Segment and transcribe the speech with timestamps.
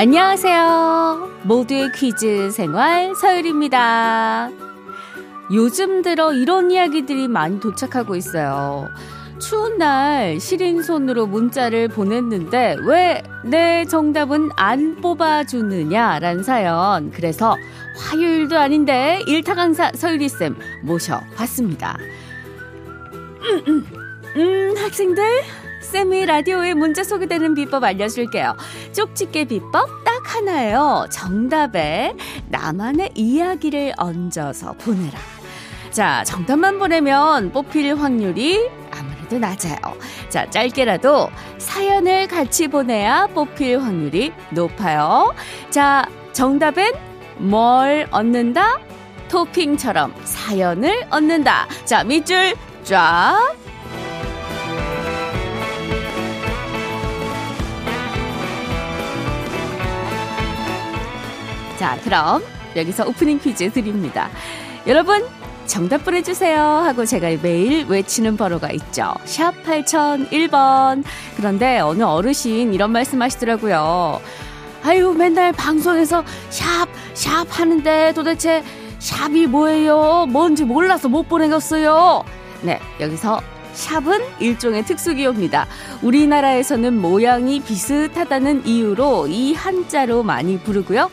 [0.00, 1.40] 안녕하세요.
[1.42, 4.48] 모두의 퀴즈 생활 서율입니다.
[5.52, 8.88] 요즘 들어 이런 이야기들이 많이 도착하고 있어요.
[9.38, 17.10] 추운 날 시린 손으로 문자를 보냈는데 왜 내 정답은 안 뽑아주느냐라는 사연.
[17.10, 17.56] 그래서
[17.96, 21.96] 화요일도 아닌데 일타 강사 서유리쌤 모셔봤습니다.
[23.12, 23.86] 음, 음,
[24.36, 25.24] 음, 학생들
[25.90, 28.56] 쌤이 라디오에 문자 소개되는 비법 알려줄게요.
[28.92, 31.06] 쪽집게 비법 딱 하나예요.
[31.10, 32.14] 정답에
[32.48, 35.18] 나만의 이야기를 얹어서 보내라.
[35.90, 39.78] 자, 정답만 보내면 뽑힐 확률이 아무래도 낮아요.
[40.28, 45.34] 자, 짧게라도 사연을 같이 보내야 뽑힐 확률이 높아요.
[45.70, 46.92] 자, 정답은
[47.38, 48.78] 뭘 얻는다?
[49.28, 51.66] 토핑처럼 사연을 얻는다.
[51.84, 52.54] 자, 밑줄
[52.84, 53.56] 쫙
[61.80, 62.42] 자, 그럼
[62.76, 64.28] 여기서 오프닝 퀴즈 드립니다.
[64.86, 65.26] 여러분,
[65.64, 69.14] 정답 보내주세요 하고 제가 매일 외치는 번호가 있죠.
[69.24, 71.02] 샵 8001번.
[71.38, 74.20] 그런데 어느 어르신 이런 말씀 하시더라고요.
[74.82, 78.62] 아유, 맨날 방송에서 샵, 샵 하는데 도대체
[78.98, 80.26] 샵이 뭐예요?
[80.28, 82.24] 뭔지 몰라서 못 보내겠어요.
[82.60, 83.40] 네, 여기서
[83.72, 85.66] 샵은 일종의 특수기호입니다.
[86.02, 91.08] 우리나라에서는 모양이 비슷하다는 이유로 이 한자로 많이 부르고요.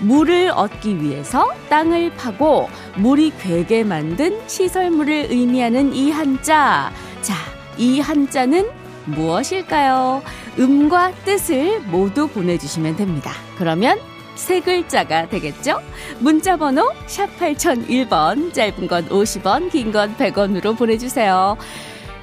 [0.00, 6.92] 물을 얻기 위해서 땅을 파고 물이 괴게 만든 시설물을 의미하는 이 한자.
[7.22, 7.34] 자,
[7.76, 8.68] 이 한자는
[9.06, 10.22] 무엇일까요?
[10.58, 13.32] 음과 뜻을 모두 보내주시면 됩니다.
[13.56, 13.98] 그러면
[14.34, 15.80] 세 글자가 되겠죠?
[16.20, 21.56] 문자 번호 샵 8001번, 짧은 건 50원, 긴 건 100원으로 보내주세요.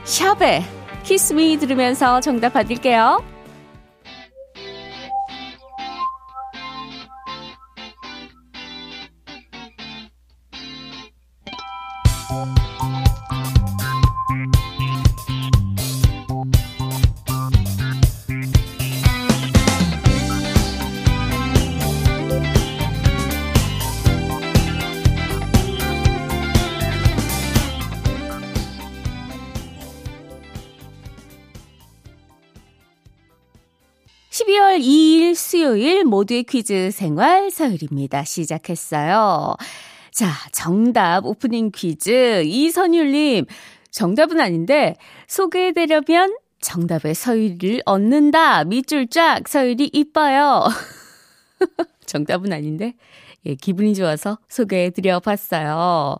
[0.06, 0.64] 샵에
[1.04, 3.35] 키스미 들으면서 정답 받을게요.
[34.36, 38.26] 12월 2일 수요일 모두의 퀴즈 생활 서율입니다.
[38.26, 39.56] 시작했어요.
[40.12, 43.46] 자, 정답 오프닝 퀴즈 이선율님
[43.92, 44.98] 정답은 아닌데
[45.28, 48.66] 소개해드려면 정답의 서율을 얻는다.
[48.66, 50.66] 밑줄 쫙 서율이 이뻐요.
[52.06, 52.96] 정답은 아닌데
[53.46, 56.18] 예, 기분이 좋아서 소개해드려 봤어요.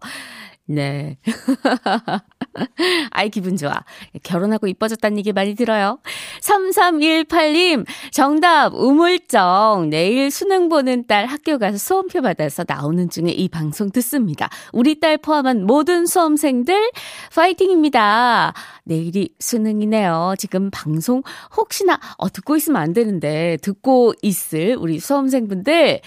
[0.68, 1.18] 네.
[3.12, 3.84] 아이, 기분 좋아.
[4.24, 6.00] 결혼하고 이뻐졌다는 얘기 많이 들어요.
[6.42, 9.90] 3318님, 정답, 우물정.
[9.92, 14.50] 내일 수능 보는 딸 학교 가서 수험표 받아서 나오는 중에 이 방송 듣습니다.
[14.74, 16.92] 우리 딸 포함한 모든 수험생들,
[17.36, 18.54] 파이팅입니다.
[18.86, 20.34] 내일이 수능이네요.
[20.40, 21.22] 지금 방송
[21.56, 26.02] 혹시나, 어, 듣고 있으면 안 되는데, 듣고 있을 우리 수험생분들,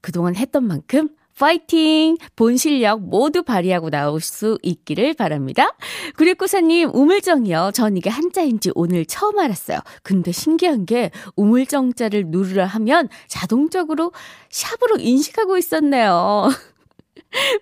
[0.00, 1.10] 그동안 했던 만큼
[1.40, 2.18] 파이팅!
[2.36, 5.74] 본 실력 모두 발휘하고 나올 수 있기를 바랍니다.
[6.18, 7.70] 구리구사님, 우물정이요.
[7.72, 9.78] 전 이게 한자인지 오늘 처음 알았어요.
[10.02, 14.12] 근데 신기한 게 우물정자를 누르라 하면 자동적으로
[14.50, 16.50] 샵으로 인식하고 있었네요.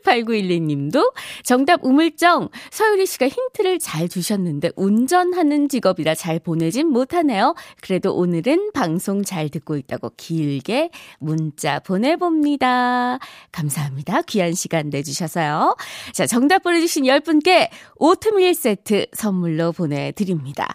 [0.05, 1.13] 8912님도
[1.45, 2.49] 정답 우물정.
[2.71, 7.55] 서유리 씨가 힌트를 잘 주셨는데 운전하는 직업이라 잘 보내진 못하네요.
[7.81, 13.19] 그래도 오늘은 방송 잘 듣고 있다고 길게 문자 보내봅니다.
[13.53, 14.23] 감사합니다.
[14.23, 15.77] 귀한 시간 내주셔서요.
[16.13, 20.69] 자, 정답 보내주신 10분께 오트밀 세트 선물로 보내드립니다.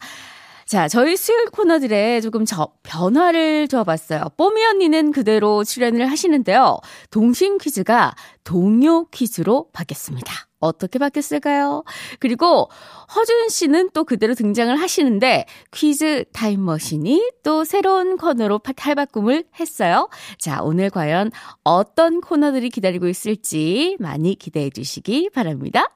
[0.74, 4.30] 자, 저희 수요일 코너들에 조금 저 변화를 줘봤어요.
[4.38, 6.80] 뽀미 언니는 그대로 출연을 하시는데요.
[7.12, 10.34] 동심 퀴즈가 동요 퀴즈로 바뀌었습니다.
[10.58, 11.84] 어떻게 바뀌었을까요?
[12.20, 12.72] 그리고
[13.16, 20.10] 허준 씨는 또 그대로 등장을 하시는데 퀴즈 타임머신이 또 새로운 코너로 탈바꿈을 했어요.
[20.40, 21.30] 자, 오늘 과연
[21.64, 25.96] 어떤 코너들이 기다리고 있을지 많이 기대해 주시기 바랍니다.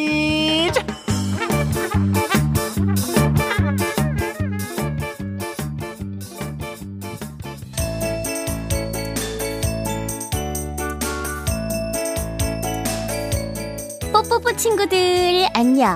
[14.41, 15.87] 뽀뽀 친구들, 안녕,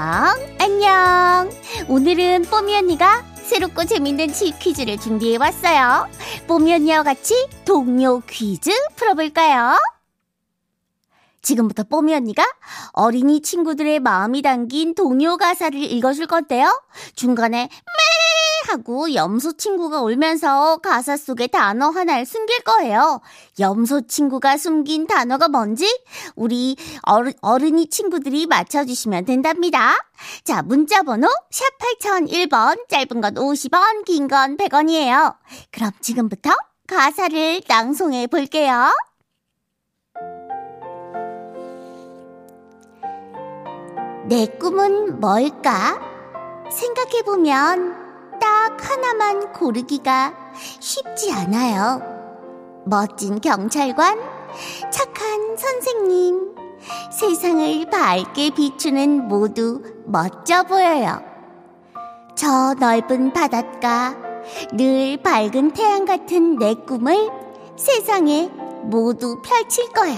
[0.60, 1.50] 안녕.
[1.88, 6.08] 오늘은 뽀미 언니가 새롭고 재밌는 집 퀴즈를 준비해 왔어요.
[6.48, 9.80] 뽀미 언니와 같이 동요 퀴즈 풀어볼까요?
[11.42, 12.44] 지금부터 뽀미 언니가
[12.92, 16.68] 어린이 친구들의 마음이 담긴 동요 가사를 읽어줄 건데요.
[17.16, 18.05] 중간에 매
[18.68, 23.22] 하고 염소 친구가 울면서 가사 속에 단어 하나를 숨길 거예요.
[23.60, 25.88] 염소 친구가 숨긴 단어가 뭔지
[26.36, 29.96] 우리 어른, 어른이 친구들이 맞춰주시면 된답니다.
[30.44, 31.66] 자, 문자 번호 샵
[32.00, 35.36] 8001번, 짧은 건 50원, 긴 건 100원이에요.
[35.72, 36.52] 그럼 지금부터
[36.88, 38.92] 가사를 낭송해 볼게요.
[44.28, 46.00] 내 꿈은 뭘까?
[46.72, 48.05] 생각해보면
[48.76, 50.34] 딱 하나만 고르기가
[50.80, 52.02] 쉽지 않아요.
[52.86, 54.20] 멋진 경찰관,
[54.92, 56.56] 착한 선생님,
[57.12, 61.22] 세상을 밝게 비추는 모두 멋져 보여요.
[62.36, 64.16] 저 넓은 바닷가,
[64.74, 67.32] 늘 밝은 태양 같은 내 꿈을
[67.76, 68.50] 세상에
[68.84, 70.16] 모두 펼칠 거야.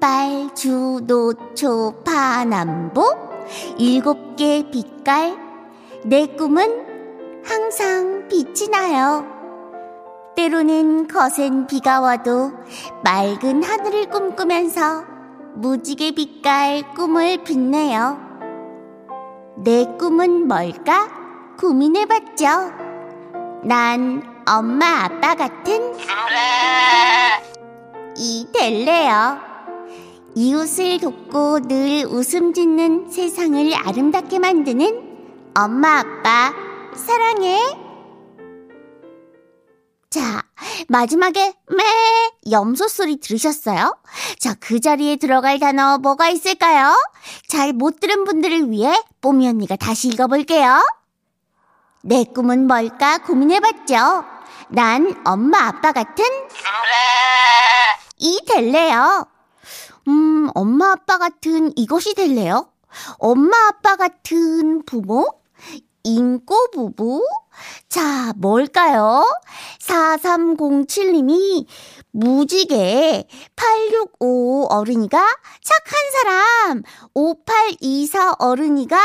[0.00, 3.04] 빨 주, 노 초, 파 남보,
[3.78, 5.36] 일곱 개 빛깔,
[6.04, 6.91] 내 꿈은
[7.44, 9.26] 항상 빛이 나요.
[10.36, 12.52] 때로는 거센 비가 와도
[13.04, 15.04] 맑은 하늘을 꿈꾸면서
[15.54, 18.18] 무지개 빛깔 꿈을 빛내요.
[19.56, 21.08] 내 꿈은 뭘까?
[21.58, 22.46] 고민해봤죠.
[23.64, 25.94] 난 엄마 아빠 같은
[28.16, 29.38] 이 될래요.
[30.34, 36.61] 이웃을 돕고 늘 웃음 짓는 세상을 아름답게 만드는 엄마 아빠
[36.94, 37.58] 사랑해.
[40.10, 40.42] 자,
[40.88, 41.82] 마지막에 매
[42.50, 43.96] 염소 소리 들으셨어요?
[44.38, 46.94] 자, 그 자리에 들어갈 단어 뭐가 있을까요?
[47.48, 50.84] 잘 못 들은 분들을 위해 뽀미 언니가 다시 읽어볼게요.
[52.02, 54.24] 내 꿈은 뭘까 고민해봤죠.
[54.68, 56.24] 난 엄마 아빠 같은
[58.18, 59.26] 이 될래요.
[60.08, 62.68] 음, 엄마 아빠 같은 이것이 될래요?
[63.18, 65.40] 엄마 아빠 같은 부모?
[66.04, 67.24] 인꼬 부부?
[67.88, 69.24] 자, 뭘까요?
[69.80, 71.66] 4307님이
[72.12, 73.26] 무지개
[73.56, 75.18] 865 어른이가
[75.62, 76.82] 착한 사람
[77.14, 78.98] 5824 어른이가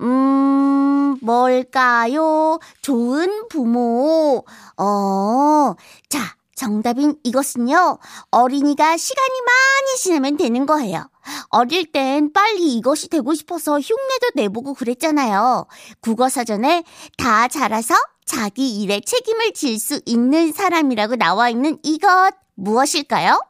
[0.00, 2.58] 음 뭘까요?
[2.82, 4.44] 좋은 부모
[4.76, 5.74] 어
[6.08, 7.98] 자, 정답인 이것은요,
[8.32, 11.08] 어린이가 시간이 많이 지나면 되는 거예요.
[11.50, 15.66] 어릴 땐 빨리 이것이 되고 싶어서 흉내도 내보고 그랬잖아요.
[16.00, 16.82] 국어사전에
[17.16, 17.94] 다 자라서
[18.26, 23.40] 자기 일에 책임을 질 수 있는 사람이라고 나와 있는 이것 무엇일까요?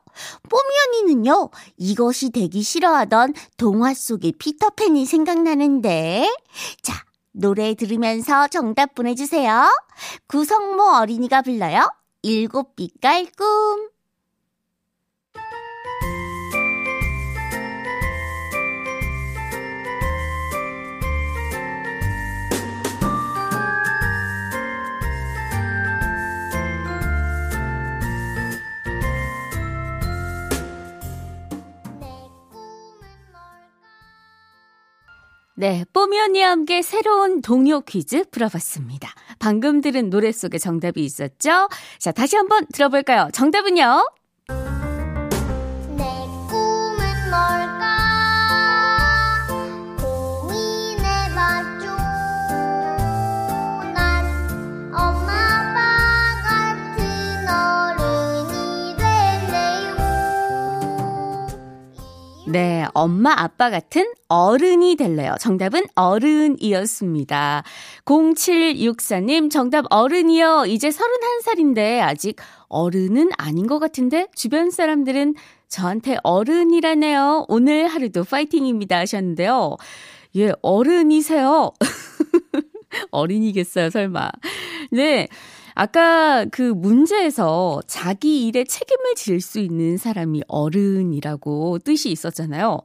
[0.51, 6.31] 뽀미 언니는요, 이것이 되기 싫어하던 동화 속의 피터팬이 생각나는데.
[6.83, 6.93] 자,
[7.33, 9.71] 노래 들으면서 정답 보내주세요.
[10.27, 11.89] 구성모 어린이가 불러요.
[12.23, 13.91] 일곱 빛깔 꿈.
[35.55, 39.13] 네, 뽀미 언니와 함께 새로운 동요 퀴즈 풀어봤습니다.
[39.39, 41.69] 방금 들은 노래 속에 정답이 있었죠?
[41.99, 43.29] 자, 다시 한번 들어볼까요?
[43.33, 44.05] 정답은요?
[62.51, 65.35] 네, 엄마 아빠 같은 어른이 될래요.
[65.39, 67.63] 정답은 어른이었습니다.
[68.07, 70.65] 0764님, 정답 어른이요.
[70.67, 72.37] 이제 31살인데 아직
[72.69, 75.35] 어른은 아닌 것 같은데 주변 사람들은
[75.69, 77.45] 저한테 어른이라네요.
[77.49, 79.77] 오늘 하루도 파이팅입니다 하셨는데요.
[80.37, 81.73] 예, 어른이세요.
[83.11, 84.31] 어린이겠어요, 설마.
[84.91, 85.29] 네.
[85.81, 92.81] 아까 그 문제에서 자기 일에 책임을 질 수 있는 사람이 어른이라고 뜻이 있었잖아요.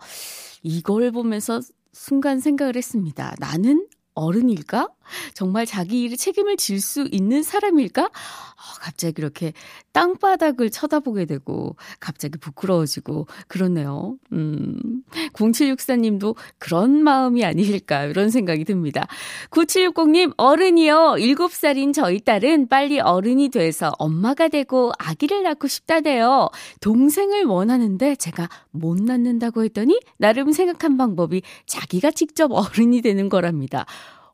[0.62, 1.59] 이걸 보면서
[1.91, 3.33] 순간 생각을 했습니다.
[3.39, 4.89] 나는 어른일까?
[5.33, 8.03] 정말 자기 일에 책임을 질 수 있는 사람일까?
[8.05, 9.53] 어, 갑자기 이렇게
[9.93, 14.17] 땅바닥을 쳐다보게 되고, 갑자기 부끄러워지고, 그러네요.
[14.33, 19.07] 음, 0764님도 그런 마음이 아니실까, 이런 생각이 듭니다.
[19.51, 21.15] 9760님, 어른이요.
[21.17, 26.50] 7살인 저희 딸은 빨리 어른이 돼서 엄마가 되고 아기를 낳고 싶다대요.
[26.81, 33.86] 동생을 원하는데 제가 못 낳는다고 했더니, 나름 생각한 방법이 자기가 직접 어른이 되는 거랍니다.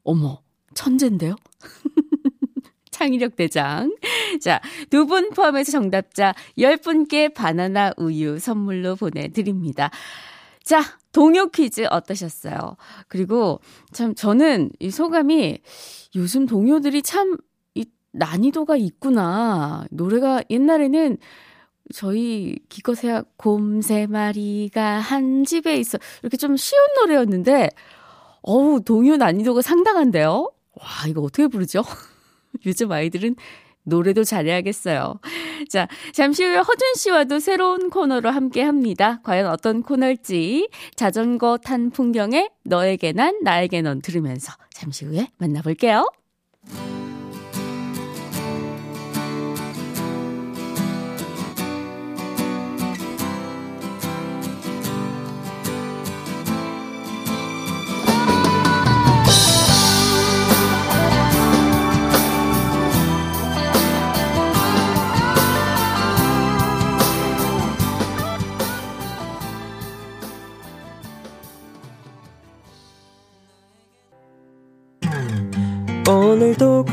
[0.03, 0.39] 어머,
[0.79, 1.35] 천재인데요?
[2.91, 3.95] 창의력 대장.
[4.41, 9.89] 자, 두 분 포함해서 정답자 10분께 바나나 우유 선물로 보내드립니다.
[10.63, 10.81] 자,
[11.11, 12.77] 동요 퀴즈 어떠셨어요?
[13.07, 13.59] 그리고
[13.91, 15.59] 참 저는 이 소감이
[16.15, 17.37] 요즘 동요들이 참
[17.75, 19.85] 이 난이도가 있구나.
[19.91, 21.17] 노래가 옛날에는
[21.93, 25.97] 저희 기껏해야 곰 세 마리가 한 집에 있어.
[26.21, 27.69] 이렇게 좀 쉬운 노래였는데,
[28.43, 30.49] 어우, 동요 난이도가 상당한데요?
[30.79, 31.83] 와, 이거 어떻게 부르죠?
[32.65, 33.35] 요즘 아이들은
[33.83, 35.19] 노래도 잘해야겠어요.
[35.69, 39.19] 자, 잠시 후에 허준 씨와도 새로운 코너로 함께 합니다.
[39.23, 46.05] 과연 어떤 코너일지 자전거 탄 풍경에 너에게 난 나에게 넌 들으면서 잠시 후에 만나볼게요.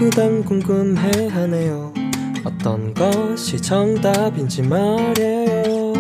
[0.09, 1.93] 그당 궁금해하네요.
[2.45, 5.95] 어떤 것이 정답인지 말이에요.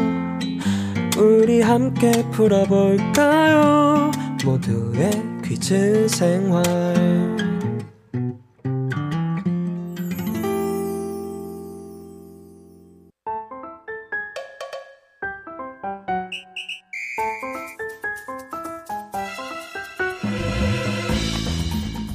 [1.18, 4.12] 우리 함께 풀어볼까요?
[4.44, 5.10] 모두의
[5.44, 6.62] 퀴즈 생활.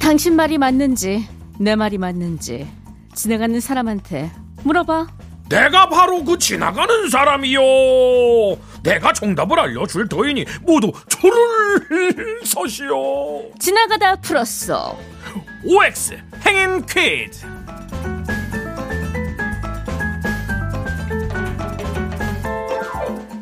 [0.00, 1.26] 당신 말이 맞는지
[1.62, 2.68] 내 말이 맞는지
[3.14, 4.32] 지나가는 사람한테
[4.64, 5.06] 물어봐.
[5.48, 7.60] 내가 바로 그 지나가는 사람이요.
[8.82, 13.52] 내가 정답을 알려줄 터이니 모두 줄을 서시오.
[13.60, 14.98] 지나가다 풀었어.
[15.64, 17.46] OX 행인 퀴즈.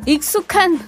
[0.05, 0.79] 익숙한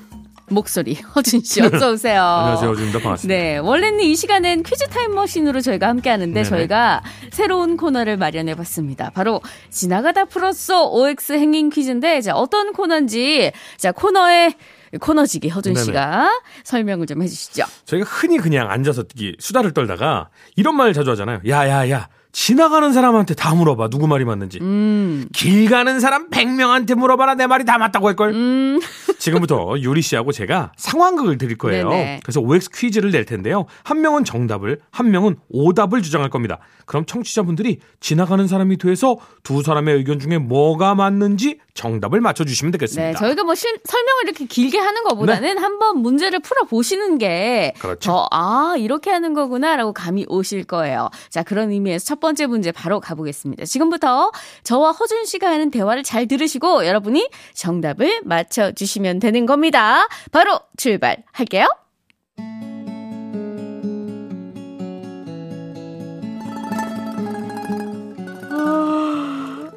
[0.53, 2.21] 목소리 허준 씨 어서 오세요.
[2.21, 2.69] 안녕하세요.
[2.71, 2.99] 어준입니다.
[2.99, 3.35] 반갑습니다.
[3.41, 6.43] 네, 원래는 이 시간은 퀴즈 타임머신으로 저희가 함께 하는데 네네.
[6.47, 9.09] 저희가 새로운 코너를 마련해 봤습니다.
[9.13, 14.53] 바로 지나가다 풀었어 OX 행인 퀴즈인데 자, 어떤 코너인지 자, 코너의
[15.01, 15.85] 코너지기 허준 네네.
[15.85, 16.29] 씨가
[16.63, 17.63] 설명을 좀 해주시죠.
[17.85, 21.41] 저희가 흔히 그냥 앉아서 이 수다를 떨다가 이런 말 자주 하잖아요.
[21.47, 24.57] 야야야 지나가는 사람한테 다 물어봐 누구 말이 맞는지.
[24.59, 28.33] 음, 길 가는 사람 100명한테 물어봐라 내 말이 다 맞다고 할 걸.
[28.33, 28.79] 음,
[29.19, 31.89] 지금부터 유리 씨하고 제가 상황극을 드릴 거예요.
[31.89, 32.19] 네네.
[32.23, 33.65] 그래서 OX 퀴즈를 낼 텐데요.
[33.83, 36.57] 한 명은 정답을, 한 명은 오답을 주장할 겁니다.
[36.85, 43.11] 그럼 청취자분들이 지나가는 사람이 돼서 두 사람의 의견 중에 뭐가 맞는지 정답을 맞춰주시면 되겠습니다.
[43.11, 48.11] 네, 저희가 뭐 실- 설명을 이렇게 길게 하는 것보다는 한번 문제를 풀어 보시는 게 그렇죠.
[48.11, 51.09] 더, 아, 이렇게 하는 거구나라고 감이 오실 거예요.
[51.29, 53.65] 자, 그런 의미에서 첫 번째 문제 바로 가보겠습니다.
[53.65, 54.31] 지금부터
[54.63, 60.07] 저와 허준 씨가 하는 대화를 잘 들으시고 여러분이 정답을 맞춰주시면 되는 겁니다.
[60.31, 61.67] 바로 출발할게요.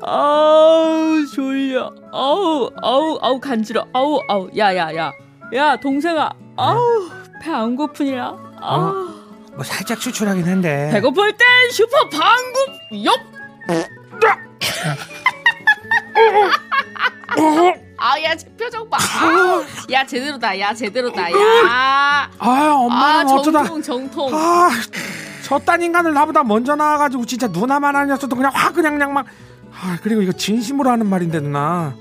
[0.06, 1.92] 아우 졸려.
[2.12, 3.86] 아우 아우 아우 간지러.
[3.92, 4.48] 아우 아우.
[4.56, 5.10] 야야야.
[5.54, 6.30] 야 동생아.
[6.56, 7.08] 아우
[7.42, 8.36] 배 안 고프냐?
[8.60, 9.08] 아우.
[9.54, 10.90] 뭐 살짝 추출하긴 한데.
[10.92, 13.20] 배고플 땐 슈퍼 방구 옆
[17.98, 20.60] 아야 표정 봐야 제대로다.
[20.60, 21.32] 야 제대로다.
[21.32, 22.30] 야.
[22.38, 23.64] 아 엄마는 아, 어쩌다.
[23.64, 24.30] 정통 정통.
[24.34, 24.70] 아,
[25.44, 29.26] 저딴 인간을 나보다 먼저 나와가지고 진짜 누나만 아니었어도 그냥 확 그냥 그냥 막.
[29.82, 31.94] 아 그리고 이거 진심으로 하는 말인데 누나.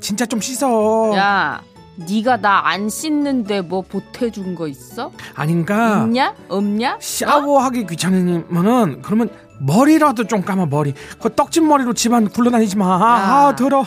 [0.00, 1.12] 진짜 좀 씻어.
[1.16, 1.60] 야
[1.96, 5.10] 네가 나 안 씻는데 뭐 보태준 거 있어?
[5.34, 6.04] 아닌가?
[6.04, 6.34] 있냐?
[6.48, 6.98] 없냐?
[7.00, 10.94] 샤워하기 귀찮으면은 그러면 머리라도 좀 감아 머리.
[11.20, 12.86] 그 떡진 머리로 집안 굴러다니지 마.
[12.96, 13.56] 아, 야.
[13.56, 13.84] 들어.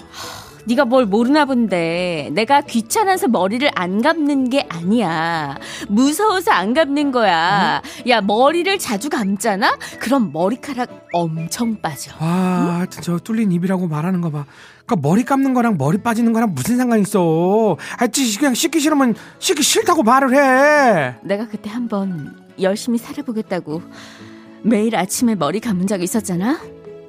[0.66, 5.58] 네가 뭘 모르나 본데 내가 귀찮아서 머리를 안 감는 게 아니야
[5.88, 13.18] 무서워서 안 감는 거야 야 머리를 자주 감잖아 그럼 머리카락 엄청 빠져 와, 하여튼 저
[13.18, 14.46] 뚫린 입이라고 말하는 거 봐.
[14.86, 17.78] 그 머리 감는 거랑 머리 빠지는 거랑 무슨 상관 있어?
[17.98, 21.16] 하여튼 그냥 씻기 싫으면 씻기 싫다고 말을 해.
[21.24, 23.82] 내가 그때 한번 열심히 살아보겠다고
[24.62, 26.60] 매일 아침에 머리 감은 적 있었잖아.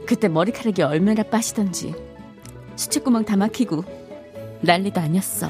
[0.07, 1.95] 그때 머리카락이 얼마나 빠시던지
[2.77, 3.85] 수치구멍 다 막히고
[4.61, 5.49] 난리도 아니었어.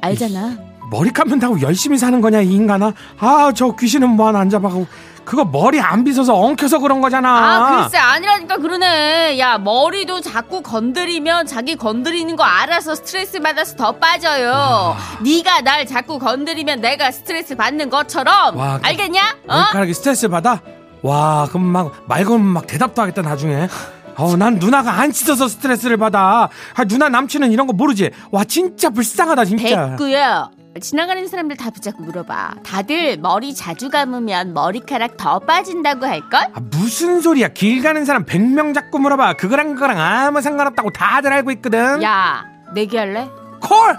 [0.00, 0.56] 알잖아.
[0.90, 4.86] 머리 감는다고 열심히 사는 거냐 이 인간아 아 저 귀신은 뭐 하나 안 잡아가고
[5.24, 9.36] 그거 머리 안 빗어서 엉켜서 그런 거잖아 아, 글쎄 아니라니까 그러네.
[9.40, 14.94] 야 머리도 자꾸 건드리면 자기 건드리는 거 알아서 스트레스 받아서 더 빠져요.
[15.24, 19.20] 네가 날 자꾸 건드리면 내가 스트레스 받는 것처럼 와, 그- 알겠냐?
[19.48, 19.54] 어?
[19.56, 20.60] 머리카락이 스트레스 받아?
[21.02, 23.68] 와 그럼 막말 걸면 막 대답도 하겠다 나중에
[24.16, 28.90] 어, 난 누나가 안 씻어서 스트레스를 받아 아, 누나 남친은 이런 거 모르지 와 진짜
[28.90, 30.50] 불쌍하다 진짜 됐고요.
[30.78, 32.56] 지나가는 사람들 다 붙잡고 물어봐.
[32.62, 36.40] 다들 머리 자주 감으면 머리카락 더 빠진다고 할걸?
[36.52, 41.50] 아, 무슨 소리야 길 가는 사람 100명 잡고 물어봐 그거랑 그거랑 아무 상관없다고 다들 알고
[41.52, 42.44] 있거든 야,
[42.74, 43.26] 내기할래?
[43.60, 43.98] 콜!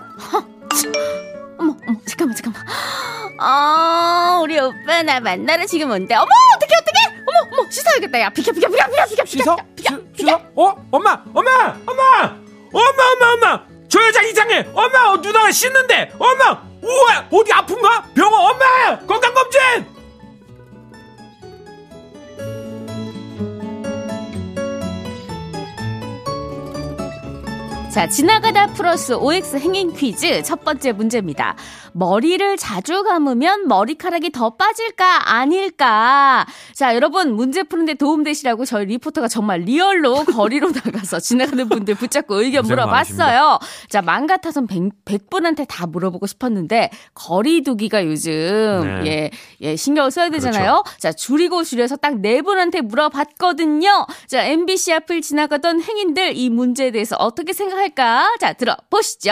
[1.60, 2.64] 어머, 어머, 잠깐만, 잠깐만.
[3.40, 6.14] 어, 우리 오빠 나 만나러 지금 온대.
[6.16, 7.24] 어머, 어떡해, 어떡해!
[7.28, 8.20] 어머, 어머, 씻어야겠다.
[8.22, 9.26] 야, 비켜, 비켜, 비켜, 비켜, 비켜?
[9.26, 10.42] 비켜, 씻- 씻어?
[10.56, 10.76] 어?
[10.92, 11.24] 엄마!
[11.34, 11.78] 엄마!
[11.86, 12.38] 엄마!
[12.74, 13.64] 엄마 엄마 엄마!
[13.90, 14.66] 저 여자 이상해!
[14.74, 15.12] 엄마!
[15.12, 16.14] 어, 누나가 씻는데!
[16.20, 16.62] 엄마!
[16.82, 17.28] 우와!
[17.32, 18.04] 어디 아픈가?
[18.14, 19.00] 병원 엄마!
[19.06, 19.97] 건강검진!
[27.98, 31.56] 자, 지나가다 플러스 OX 행인 퀴즈 첫 번째 문제입니다.
[31.94, 36.46] 머리를 자주 감으면 머리카락이 더 빠질까 아닐까?
[36.76, 42.66] 자, 여러분 문제 푸는데 도움되시라고 저희 리포터가 정말 리얼로 거리로 나가서 지나가는 분들 붙잡고 의견
[42.68, 43.58] 물어봤어요.
[43.90, 49.10] 자, 맘 같아선 100, 분한테다 물어보고 싶었는데 거리두기가 요즘 네.
[49.10, 50.84] 예, 예, 신경을 써야 되잖아요.
[51.00, 54.06] 자, 줄이고 줄여서 딱 네 분한테 물어봤거든요.
[54.28, 58.36] 자, MBC 앞을 지나가던 행인들 이 문제에 대해서 어떻게 생각 할까?
[58.40, 59.32] 자, 들어보시죠.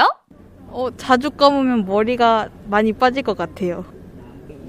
[0.69, 3.85] 어, 자주 감으면 머리가 많이 빠질 것 같아요.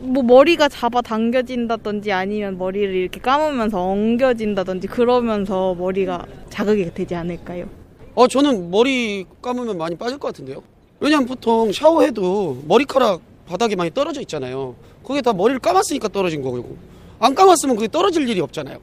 [0.00, 7.68] 뭐 머리가 잡아 당겨진다든지 아니면 머리를 이렇게 감으면서 엉겨진다든지 그러면서 머리가 자극이 되지 않을까요?
[8.14, 10.62] 어, 저는 머리 감으면 많이 빠질 것 같은데요.
[11.00, 14.74] 왜냐면 보통 샤워해도 머리카락 바닥에 많이 떨어져 있잖아요.
[15.04, 16.76] 그게 다 머리를 감았으니까 떨어진 거고.
[17.18, 18.78] 안 감았으면 그게 떨어질 일이 없잖아요.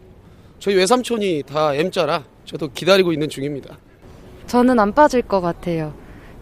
[0.60, 3.78] 저희 외삼촌이 다 M자라 저도 기다리고 있는 중입니다.
[4.48, 5.94] 저는 안 빠질 것 같아요.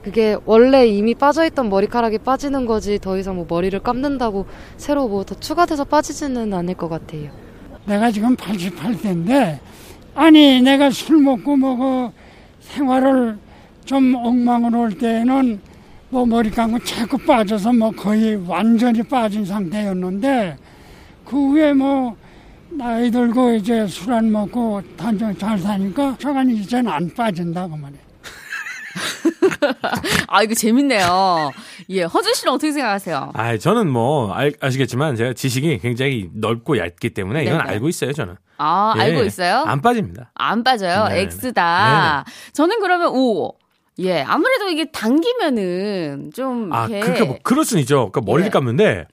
[0.03, 4.45] 그게 원래 이미 빠져있던 머리카락이 빠지는 거지 더 이상 뭐 머리를 감는다고
[4.77, 7.29] 새로 뭐 더 추가돼서 빠지지는 않을 것 같아요.
[7.85, 9.59] 내가 지금 88세인데
[10.15, 12.11] 아니 내가 술 먹고 뭐그
[12.61, 13.37] 생활을
[13.85, 15.59] 좀 엉망으로 올 때는
[16.09, 20.57] 뭐 머리 감고 자꾸 빠져서 뭐 거의 완전히 빠진 상태였는데
[21.25, 22.15] 그 후에 뭐
[22.77, 27.95] 나이 들고 이제 술 안 먹고 단정 잘 사니까 저간 이제는 안 빠진다고 말해.
[30.27, 31.51] 아, 이거 재밌네요.
[31.89, 33.31] 예, 허준 씨는 어떻게 생각하세요?
[33.33, 37.69] 아, 저는 뭐 알, 아시겠지만 제가 지식이 굉장히 넓고 얇기 때문에 이건 네네.
[37.69, 38.35] 알고 있어요, 저는.
[38.57, 39.63] 아, 예, 알고 있어요?
[39.65, 40.31] 안 빠집니다.
[40.35, 41.07] 안 빠져요.
[41.09, 41.21] 네.
[41.21, 42.25] X다.
[42.53, 43.53] 저는 그러면 O.
[43.99, 48.09] 예, 아무래도 이게 당기면은 좀 아, 이렇게 그러니까 뭐 그럴 수는 있죠.
[48.11, 48.49] 그러니까 머리를 예.
[48.49, 49.05] 감는데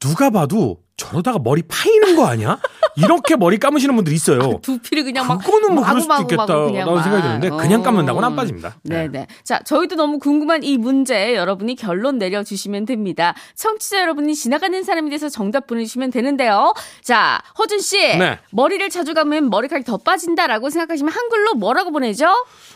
[0.00, 2.58] 누가 봐도 저러다가 머리 파이는 거 아니야?
[2.96, 4.58] 이렇게 머리 감으시는 분들이 있어요.
[4.62, 7.02] 두피를 그냥 막 그거는 뭐 그럴 수도 있겠다라는 막.
[7.02, 8.76] 생각이 드는데 그냥 감는다고는 안 빠집니다.
[8.82, 9.26] 네, 네.
[9.44, 13.34] 자, 저희도 너무 궁금한 이 문제 여러분이 결론 내려주시면 됩니다.
[13.56, 16.72] 청취자 여러분이 지나가는 사람에 대해서 정답 보내주시면 되는데요.
[17.02, 18.38] 자, 허준 씨, 네.
[18.52, 22.26] 머리를 자주 감으면 머리카락이 더 빠진다라고 생각하시면 한글로 뭐라고 보내죠?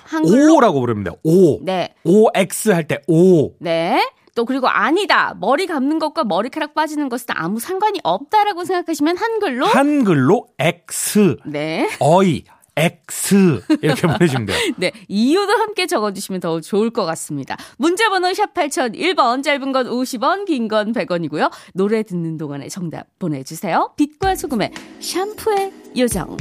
[0.05, 1.13] 한글로 오라고 부릅니다.
[1.25, 1.65] 오.
[1.65, 3.53] 네, OX 할 때 오.
[3.61, 3.99] 네.
[4.35, 5.35] 또 그리고 아니다.
[5.38, 11.37] 머리 감는 것과 머리카락 빠지는 것은 아무 상관이 없다라고 생각하시면 한글로 한글로 X.
[11.47, 11.88] 네.
[12.01, 12.45] 어이.
[12.77, 13.61] X.
[13.83, 14.57] 이렇게 보내주면 돼요.
[14.79, 17.57] 네, 이유도 함께 적어주시면 더 좋을 것 같습니다.
[17.77, 21.51] 문자번호 샵 8001번, 짧은 건 50원, 긴 건 100원이고요.
[21.75, 23.93] 노래 듣는 동안에 정답 보내주세요.
[23.97, 26.37] 빛과 소금의 샴푸의 요정.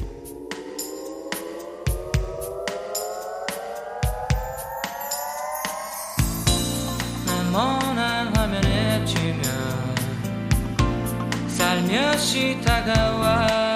[12.30, 13.70] 살며시 다가와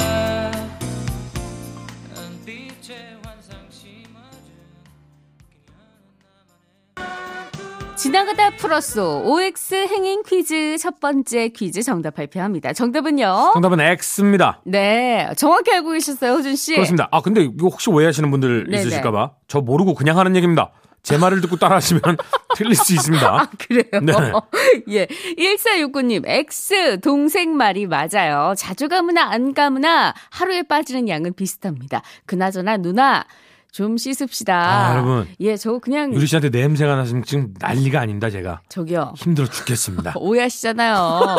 [7.95, 12.73] 지나가다 플러스 OX 행인 퀴즈 첫 번째 퀴즈 정답 발표합니다.
[12.73, 13.51] 정답은요?
[13.53, 14.61] 정답은 X입니다.
[14.65, 16.73] 네, 정확히 알고 계셨어요, 호준 씨.
[16.75, 17.07] 그렇습니다.
[17.11, 18.81] 아, 근데 이거 혹시 오해하시는 분들 네네.
[18.81, 20.71] 있으실까봐 저 모르고 그냥 하는 얘기입니다.
[21.03, 22.01] 제 말을 듣고 따라하시면
[22.55, 23.27] 틀릴 수 있습니다.
[23.27, 23.83] 아, 그래요?
[24.01, 24.13] 네.
[24.89, 25.05] 예.
[25.37, 28.53] 1469님, X, 동생 말이 맞아요.
[28.57, 32.01] 자주 감으나 안 감으나 하루에 빠지는 양은 비슷합니다.
[32.25, 33.25] 그나저나 누나,
[33.73, 34.55] 좀 씻읍시다.
[34.55, 35.27] 아, 여러분.
[35.41, 38.61] 예, 저 그냥, 유리 씨한테 냄새가 나시면 지금 난리가 아닙니다, 제가.
[38.69, 39.13] 저기요.
[39.17, 40.13] 힘들어 죽겠습니다.
[40.17, 41.35] 오해하시잖아요.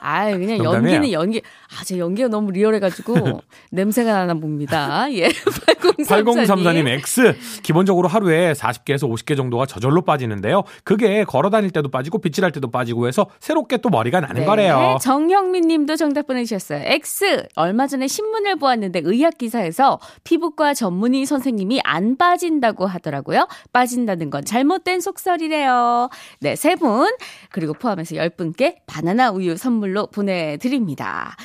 [0.00, 0.94] 아 그냥 농담이에요.
[0.94, 1.42] 연기는 연기.
[1.78, 5.06] 아, 제 연기가 너무 리얼해가지고 냄새가 나나 봅니다.
[5.12, 5.28] 예.
[5.28, 6.46] 8034님.
[6.46, 10.64] 8034님 X 기본적으로 하루에 40개에서 50개 정도가 저절로 빠지는데요.
[10.84, 14.78] 그게 걸어 다닐 때도 빠지고 빗질할 때도 빠지고 해서 새롭게 또 머리가 나는 거래요.
[14.78, 16.82] 네, 정형민 님도 정답 보내주셨어요.
[16.84, 17.46] X.
[17.56, 23.46] 얼마 전에 신문을 보았는데 의학 기사에서 피부과 전문의 선생님이 안 빠진다고 하더라고요.
[23.72, 26.08] 빠진다는 건 잘못된 속설이래요.
[26.40, 27.10] 네, 세 분.
[27.50, 31.36] 그리고 포함해서 열 분께 바나나 우유 선물 로 보내드립니다.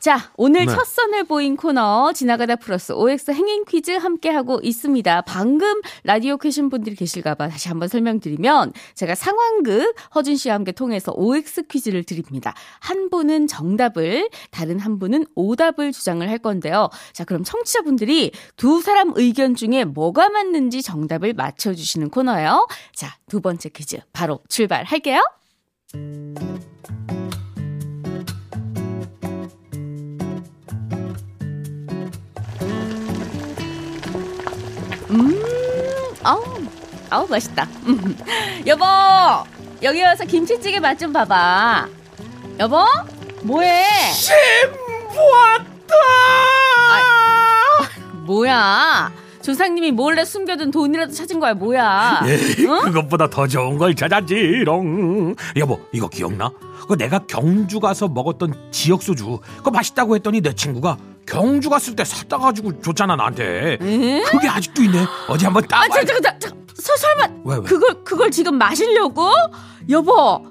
[0.00, 0.74] 자, 오늘 네.
[0.74, 5.20] 첫 선을 보인 코너 지나가다 플러스 OX 행인 퀴즈 함께하고 있습니다.
[5.22, 11.12] 방금 라디오 퀴신 분들이 계실까 봐 다시 한번 설명드리면 제가 상황극 허준 씨와 함께 통해서
[11.14, 12.54] OX 퀴즈를 드립니다.
[12.80, 16.88] 한 분은 정답을, 다른 한 분은 오답을 주장을 할 건데요.
[17.12, 22.66] 자, 그럼 청취자분들이 두 사람 의견 중에 뭐가 맞는지 정답을 맞춰 주시는 코너예요.
[22.94, 25.20] 자, 두 번째 퀴즈 바로 출발할게요.
[36.22, 36.42] 아우,
[37.10, 37.66] 아우, 맛있다.
[37.86, 38.16] 음.
[38.66, 38.84] 여보,
[39.82, 41.88] 여기 와서 김치찌개 맛 좀 봐봐.
[42.58, 42.84] 여보,
[43.42, 43.84] 뭐해?
[45.32, 45.94] 왔다!
[48.26, 49.12] 뭐야?
[49.42, 52.20] 조상님이 몰래 숨겨둔 돈이라도 찾은 거야, 뭐야?
[52.26, 52.80] 에이, 응?
[52.82, 55.34] 그것보다 더 좋은 걸 찾았지롱.
[55.56, 56.50] 여보, 이거 기억나?
[56.90, 62.04] 그 내가 경주 가서 먹었던 지역 소주, 그거 맛있다고 했더니 내 친구가 경주 갔을 때
[62.04, 63.76] 사다 가지고 줬잖아 나한테.
[63.78, 65.06] 그게 아직도 있네.
[65.28, 65.82] 어디 한번 따.
[65.82, 67.62] 아, 저, 저, 저, 저, 서, 설마 왜, 왜?
[67.62, 69.30] 그걸 그걸 지금 마시려고?
[69.88, 70.44] 여보,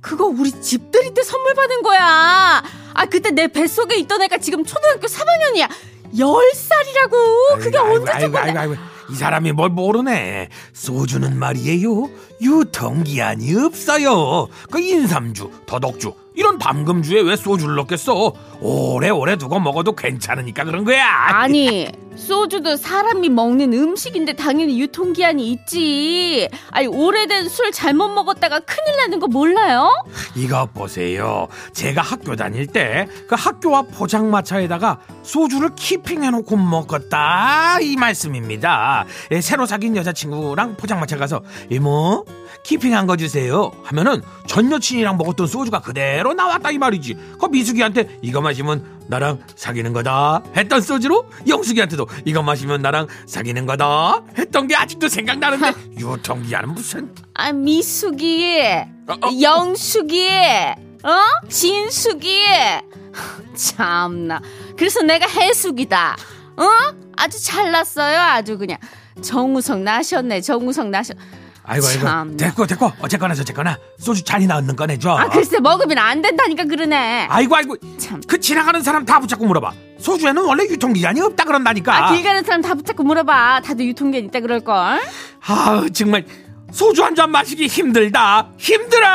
[0.00, 2.64] 그거 우리 집들이 때 선물 받은 거야.
[2.94, 5.68] 아, 그때 내 뱃속에 있던 애가 지금 초등학교 3학년이야.
[6.12, 7.60] 10살이라고.
[7.60, 8.66] 그게 언제 저거 아
[9.10, 10.48] 이 사람이 뭘 모르네.
[10.72, 12.08] 소주는 말이에요.
[12.40, 14.48] 유통기한이 없어요.
[14.70, 18.32] 그 인삼주, 더덕주, 이런 담금주에 왜 소주를 넣겠어?
[18.60, 21.06] 오래오래 두고 먹어도 괜찮으니까 그런 거야.
[21.28, 29.18] 아니 소주도 사람이 먹는 음식인데 당연히 유통기한이 있지 아니 오래된 술 잘못 먹었다가 큰일 나는
[29.20, 29.90] 거 몰라요?
[30.36, 31.48] 이거 보세요.
[31.72, 39.04] 제가 학교 다닐 때 그 학교 앞 포장마차에다가 소주를 키핑해놓고 먹었다 이 말씀입니다.
[39.32, 42.24] 예, 새로 사귄 여자친구랑 포장마차 가서 이모
[42.64, 43.70] 키핑한 거 주세요.
[43.84, 47.36] 하면은 전 여친이랑 먹었던 소주가 그대로 나왔다 이 말이지.
[47.38, 54.22] 그 미숙이한테 이거 마시면 나랑 사귀는 거다 했던 소주로 영숙이한테도 이거 마시면 나랑 사귀는 거다
[54.38, 58.50] 했던 게 아직도 생각나는데 유통기한은 무슨 아 미숙이
[59.42, 60.28] 영숙이
[61.04, 61.48] 어?
[61.50, 62.46] 진숙이.
[63.54, 64.40] 참나.
[64.76, 66.16] 그래서 내가 해숙이다.
[66.56, 66.64] 어?
[67.16, 68.18] 아주 잘났어요.
[68.18, 68.78] 아주 그냥.
[69.20, 70.40] 정우성 나셨네.
[70.40, 71.14] 정우성 나셨
[71.66, 72.00] 아이고 아이고.
[72.02, 72.36] 참나.
[72.36, 72.92] 됐고 됐고.
[73.00, 77.26] 어쨌거나 저쨌거나 소주 잔이나 얻는 꺼내줘 아 글쎄 먹으면 안 된다니까 그러네.
[77.30, 77.76] 아이고 아이고.
[78.28, 79.72] 그 지나가는 사람 다 붙잡고 물어봐.
[79.98, 82.08] 소주에는 원래 유통기한이 없다 그런다니까.
[82.10, 83.62] 아길 가는 사람 다 붙잡고 물어봐.
[83.62, 85.00] 다들 유통기한 있다 그럴걸.
[85.46, 86.24] 아우 정말
[86.72, 88.48] 소주 한 잔 마시기 힘들다.
[88.58, 89.06] 힘들어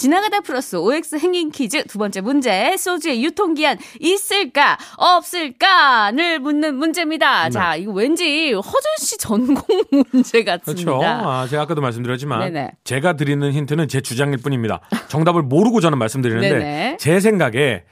[0.00, 7.44] 지나가다 플러스 OX 행인 퀴즈 두 번째 문제 소주의 유통기한 있을까 없을까를 묻는 문제입니다.
[7.44, 7.50] 네.
[7.50, 9.56] 자 이거 왠지 허준 씨 전공
[10.10, 10.90] 문제 같습니다.
[10.90, 11.02] 그렇죠.
[11.04, 12.70] 아, 제가 아까도 말씀드렸지만 네네.
[12.82, 14.80] 제가 드리는 힌트는 제 주장일 뿐입니다.
[15.08, 16.96] 정답을 모르고 저는 말씀드리는데 네네.
[16.98, 17.84] 제 생각에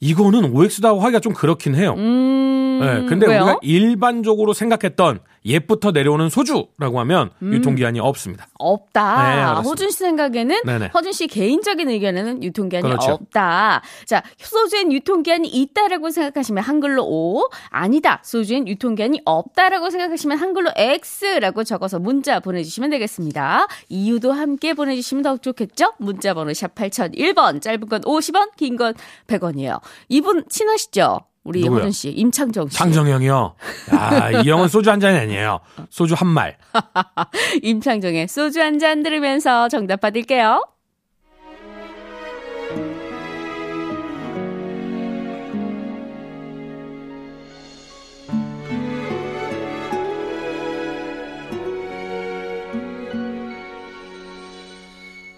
[0.00, 1.94] 이거는 OX다고 하기가 좀 그렇긴 해요.
[1.96, 3.42] 음, 네, 근데 왜요?
[3.42, 7.52] 우리가 일반적으로 생각했던 옛부터 내려오는 소주라고 하면 음.
[7.54, 8.48] 유통기한이 없습니다.
[8.58, 9.60] 없다.
[9.62, 9.68] 네.
[9.68, 10.90] 허준 씨 생각에는 네네.
[10.92, 13.12] 허준 씨 개인적인 의견에는 유통기한이 그렇죠.
[13.12, 13.80] 없다.
[14.06, 18.20] 자, 소주엔 유통기한이 있다라고 생각하시면 한글로 O, 아니다.
[18.24, 23.68] 소주엔 유통기한이 없다라고 생각하시면 한글로 X라고 적어서 문자 보내주시면 되겠습니다.
[23.88, 25.92] 이유도 함께 보내주시면 더욱 좋겠죠?
[25.98, 28.94] 문자 번호 샵 8001번, 짧은 건 50원, 긴 건
[29.28, 29.80] 100원이에요.
[30.08, 31.20] 이분 친하시죠?
[31.44, 31.78] 우리 누구요?
[31.78, 32.76] 허준 씨, 임창정 씨.
[32.76, 33.54] 창정형이요.
[33.94, 35.60] 야, 이 형은 소주 한 잔이 아니에요.
[35.90, 36.56] 소주 한 말.
[37.62, 40.60] 임창정의 소주 한 잔 들으면서 정답 받을게요.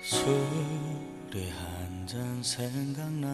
[0.03, 3.29] 술이 한 잔 생각나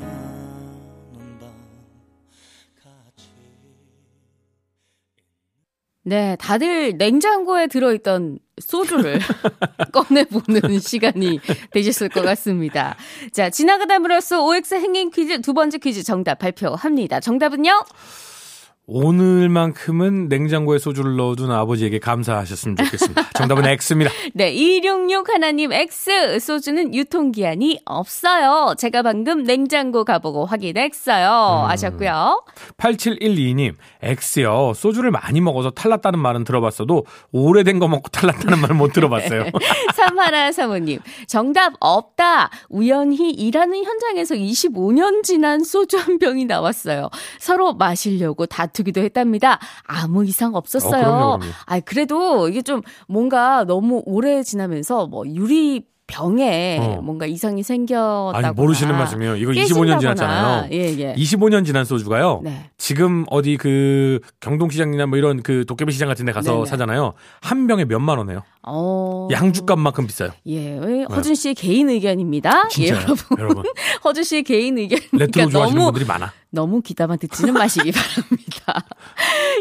[6.07, 9.19] 네, 다들 냉장고에 들어있던 소주를
[9.93, 11.41] 꺼내보는 시간이
[11.71, 12.95] 되셨을 것 같습니다.
[13.33, 17.21] 자, 지나가다 물어서 OX 행인 퀴즈 두 번째 퀴즈 정답 발표합니다.
[17.21, 17.71] 정답은요?
[18.87, 23.31] 오늘만큼은 냉장고에 소주를 넣어둔 아버지에게 감사하셨으면 좋겠습니다.
[23.33, 24.11] 정답은 X입니다.
[24.35, 28.75] 네, 266 하나님 X 소주는 유통기한이 없어요.
[28.77, 31.65] 제가 방금 냉장고 가보고 확인했어요.
[31.65, 31.71] 음.
[31.71, 32.45] 아셨고요.
[32.77, 34.73] 8712님, X요.
[34.75, 39.45] 소주를 많이 먹어서 탈났다는 말은 들어봤어도 오래된 거 먹고 탈났다는 말은 못 들어봤어요.
[39.95, 42.51] 삼하나 사모님, 정답 없다.
[42.69, 47.09] 우연히 일하는 현장에서 25년 지난 소주 한 병이 나왔어요.
[47.39, 49.59] 서로 마시려고 다 투기도 했답니다.
[49.85, 51.01] 아무 이상 없었어요.
[51.01, 51.53] 어, 그럼요, 그럼요.
[51.65, 57.01] 아, 그래도 이게 좀 뭔가 너무 오래 지나면서 뭐 유리 병에 어.
[57.01, 59.37] 뭔가 이상이 생겼다고 아니, 모르시는 말씀이에요.
[59.37, 60.69] 이거 25년 지났잖아요.
[60.71, 61.15] 예, 예.
[61.15, 62.43] 25년 지난 소주가요.
[62.45, 62.71] 네.
[62.77, 66.67] 지금 어디 그 경동시장이나 뭐 이런 그 도깨비 시장 같은 데 가서 네네.
[66.67, 67.15] 사잖아요.
[67.41, 68.43] 한 병에 몇만 원해요.
[68.67, 69.29] 어.
[69.31, 70.31] 양주값만큼 비싸요.
[70.47, 70.79] 예,
[71.11, 72.69] 허준 씨의 개인 의견입니다.
[72.81, 73.17] 예, 여러분.
[73.39, 73.65] 여러분.
[74.05, 76.33] 허준 씨의 개인 의견이니까 레트로 좋아하시는 너무 분들이 많아.
[76.51, 78.85] 너무 귀담아 듣지는 마시기 바랍니다.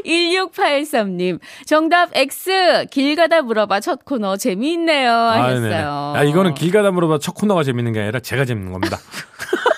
[0.05, 2.85] 1683님, 정답 X.
[2.91, 5.11] 길 가다 물어봐 첫 코너 재미있네요.
[5.11, 5.43] 아.
[5.43, 6.13] 하셨어요.
[6.15, 8.97] 아, 이거는 길 가다 물어봐 첫 코너가 재밌는 게 아니라 제가 재밌는 겁니다.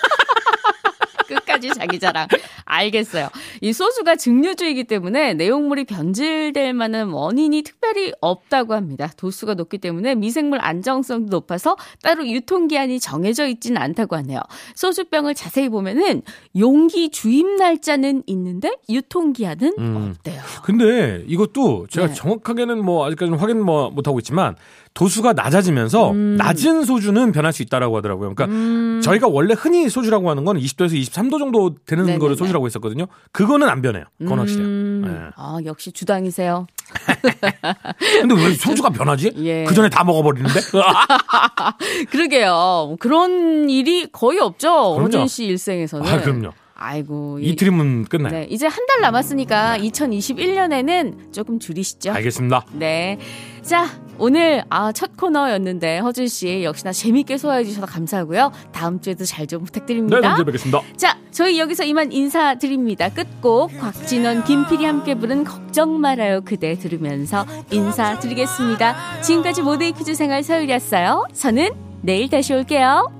[1.66, 2.28] 끝까지 자기 자랑.
[2.64, 3.28] 알겠어요.
[3.60, 9.10] 이 소주가 증류주이기 때문에 내용물이 변질될 만한 원인이 특별히 없다고 합니다.
[9.16, 14.40] 도수가 높기 때문에 미생물 안정성도 높아서 따로 유통기한이 정해져 있지는 않다고 하네요.
[14.74, 16.22] 소주병을 자세히 보면은
[16.56, 20.10] 용기 주입 날짜는 있는데 유통기한은 음.
[20.10, 20.42] 없대요.
[20.62, 22.14] 근데 이것도 제가 네.
[22.14, 24.56] 정확하게는 뭐 아직까지는 확인 뭐 못하고 있지만
[24.96, 28.34] 도수가 낮아지면서 낮은 소주는 변할 수 있다라고 하더라고요.
[28.34, 29.02] 그러니까 음.
[29.04, 32.18] 저희가 원래 흔히 소주라고 하는 건 20도에서 23도 정도 되는 네네네.
[32.18, 33.06] 거를 소주라고 했었거든요.
[33.30, 34.04] 그거는 안 변해요.
[34.18, 34.66] 그건 확실해요.
[34.66, 35.02] 음.
[35.04, 35.30] 네.
[35.36, 36.66] 아, 역시 주당이세요.
[38.22, 39.32] 근데 왜 소주가 변하지?
[39.36, 39.64] 예.
[39.64, 40.60] 그 전에 다 먹어버리는데?
[42.10, 42.96] 그러게요.
[42.98, 44.98] 그런 일이 거의 없죠.
[44.98, 46.06] 허준 씨 일생에서는.
[46.10, 46.52] 아, 그럼요.
[46.78, 47.38] 아이고.
[47.40, 48.32] 이- 이틀이면 끝나요.
[48.32, 52.12] 네, 이제 한 달 남았으니까 2021년에는 조금 줄이시죠.
[52.12, 52.66] 알겠습니다.
[52.72, 53.18] 네.
[53.62, 53.86] 자,
[54.18, 58.52] 오늘 아, 첫 코너였는데 허준 씨 역시나 재밌게 소화해 주셔서 감사하고요.
[58.72, 60.20] 다음 주에도 잘좀 네, 부탁드립니다.
[60.20, 60.82] 다음 주에 뵙겠습니다.
[60.96, 63.08] 자, 저희 여기서 이만 인사드립니다.
[63.08, 69.20] 끝곡 곽진원, 김필이 함께 부른 걱정 말아요 그대 들으면서 인사드리겠습니다.
[69.22, 71.26] 지금까지 모두의 퀴즈 생활 서율이었어요.
[71.34, 71.70] 저는
[72.02, 73.10] 내일 다시 올게요.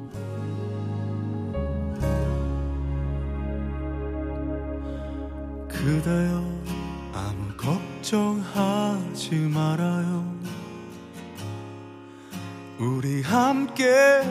[5.87, 6.43] 그대여
[7.13, 10.35] 아무 걱정하지 말아요.
[12.77, 14.25] 우리 함께